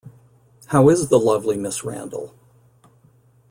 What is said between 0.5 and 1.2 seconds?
How is the